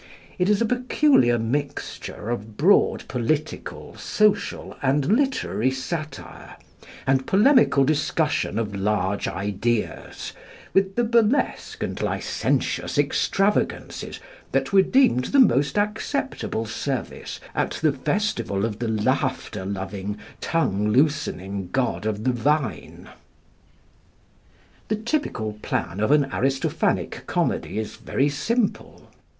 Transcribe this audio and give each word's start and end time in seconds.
It 0.39 0.49
is 0.49 0.63
a 0.63 0.65
peculiar 0.65 1.37
mixture 1.37 2.31
of 2.31 2.57
broad 2.57 3.03
political, 3.07 3.95
social, 3.97 4.75
and 4.81 5.05
literary 5.05 5.69
satire, 5.69 6.55
and 7.05 7.27
polemical 7.27 7.83
discussion 7.83 8.57
of 8.57 8.73
large 8.75 9.27
ideas, 9.27 10.33
with 10.73 10.95
the 10.95 11.03
burlesque 11.03 11.83
and 11.83 12.01
licentious 12.01 12.97
extravagances 12.97 14.19
that 14.53 14.73
were 14.73 14.81
deemed 14.81 15.25
the 15.25 15.39
most 15.39 15.77
acceptable 15.77 16.65
service 16.65 17.39
at 17.53 17.73
the 17.83 17.93
festival 17.93 18.65
of 18.65 18.79
the 18.79 18.87
laughter 18.87 19.65
loving, 19.67 20.17
tongue 20.39 20.87
loosening 20.89 21.69
god 21.71 22.07
of 22.07 22.23
the 22.23 22.31
vine. 22.31 23.07
[Illustration: 23.07 23.07
ARISTOPHANES] 23.07 24.87
The 24.87 24.95
typical 24.95 25.53
plan 25.61 25.99
of 25.99 26.09
an 26.09 26.23
Aristophanic 26.33 27.27
comedy 27.27 27.77
is 27.77 27.97
very 27.97 28.29
simple. 28.29 29.07